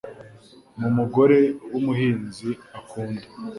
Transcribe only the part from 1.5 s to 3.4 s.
w'umuhinzi akunda